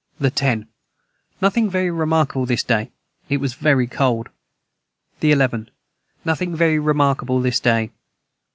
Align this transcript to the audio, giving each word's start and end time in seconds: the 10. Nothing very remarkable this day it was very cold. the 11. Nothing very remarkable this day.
the 0.19 0.31
10. 0.31 0.67
Nothing 1.43 1.69
very 1.69 1.91
remarkable 1.91 2.47
this 2.47 2.63
day 2.63 2.89
it 3.29 3.37
was 3.37 3.53
very 3.53 3.85
cold. 3.85 4.29
the 5.19 5.31
11. 5.31 5.69
Nothing 6.25 6.55
very 6.55 6.79
remarkable 6.79 7.39
this 7.39 7.59
day. 7.59 7.91